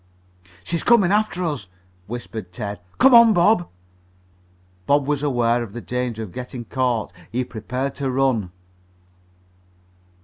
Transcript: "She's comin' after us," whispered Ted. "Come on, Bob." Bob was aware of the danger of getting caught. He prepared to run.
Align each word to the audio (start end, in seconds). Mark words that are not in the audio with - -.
"She's 0.63 0.81
comin' 0.81 1.11
after 1.11 1.45
us," 1.45 1.67
whispered 2.07 2.51
Ted. 2.51 2.79
"Come 2.97 3.13
on, 3.13 3.33
Bob." 3.35 3.67
Bob 4.87 5.05
was 5.05 5.21
aware 5.21 5.61
of 5.61 5.73
the 5.73 5.79
danger 5.81 6.23
of 6.23 6.31
getting 6.31 6.65
caught. 6.65 7.13
He 7.31 7.43
prepared 7.43 7.93
to 7.97 8.09
run. 8.09 8.49